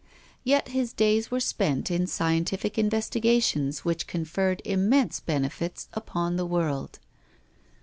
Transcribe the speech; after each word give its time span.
Yet 0.43 0.69
his 0.69 0.93
days 0.93 1.29
were 1.29 1.39
spent 1.39 1.91
in 1.91 2.07
scientific 2.07 2.73
investiga 2.73 3.39
tions 3.43 3.85
which 3.85 4.07
conferred 4.07 4.63
immense 4.65 5.19
benefits 5.19 5.89
upon 5.93 6.37
the 6.37 6.45
world. 6.47 6.97